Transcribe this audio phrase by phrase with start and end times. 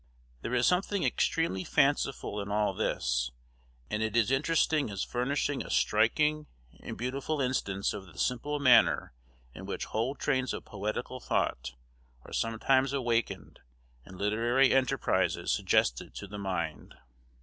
[0.41, 3.29] There is something extremely fanciful in all this,
[3.87, 6.47] and it is interesting as furnishing a striking
[6.79, 9.13] and beautiful instance of the simple manner
[9.53, 11.75] in which whole trains of poetical thought
[12.25, 13.59] are sometimes awakened
[14.03, 16.95] and literary enterprises suggested to the mind.